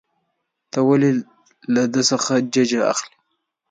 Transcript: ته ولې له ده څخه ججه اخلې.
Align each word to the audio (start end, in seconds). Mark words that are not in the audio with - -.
ته 0.71 0.79
ولې 0.87 1.11
له 1.73 1.83
ده 1.93 2.01
څخه 2.09 2.33
ججه 2.53 2.81
اخلې. 2.91 3.15